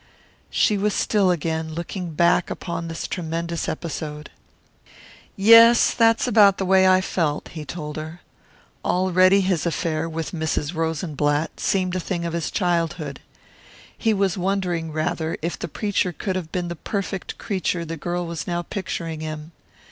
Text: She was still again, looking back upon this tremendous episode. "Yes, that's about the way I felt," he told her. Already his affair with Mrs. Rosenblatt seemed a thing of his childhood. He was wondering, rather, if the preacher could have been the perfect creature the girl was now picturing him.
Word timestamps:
She 0.49 0.79
was 0.79 0.95
still 0.95 1.29
again, 1.29 1.75
looking 1.75 2.15
back 2.15 2.49
upon 2.49 2.87
this 2.87 3.05
tremendous 3.05 3.69
episode. 3.69 4.31
"Yes, 5.35 5.93
that's 5.93 6.25
about 6.27 6.57
the 6.57 6.65
way 6.65 6.87
I 6.87 7.01
felt," 7.01 7.49
he 7.49 7.65
told 7.65 7.97
her. 7.97 8.21
Already 8.83 9.41
his 9.41 9.67
affair 9.67 10.09
with 10.09 10.31
Mrs. 10.31 10.73
Rosenblatt 10.73 11.59
seemed 11.59 11.95
a 11.95 11.99
thing 11.99 12.25
of 12.25 12.33
his 12.33 12.49
childhood. 12.49 13.19
He 13.95 14.11
was 14.11 14.39
wondering, 14.39 14.91
rather, 14.91 15.37
if 15.43 15.59
the 15.59 15.67
preacher 15.67 16.11
could 16.11 16.35
have 16.35 16.51
been 16.51 16.69
the 16.69 16.75
perfect 16.75 17.37
creature 17.37 17.85
the 17.85 17.95
girl 17.95 18.25
was 18.25 18.47
now 18.47 18.63
picturing 18.63 19.19
him. 19.19 19.51